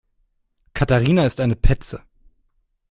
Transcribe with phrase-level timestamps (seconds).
[0.73, 2.01] Katharina ist eine Petze.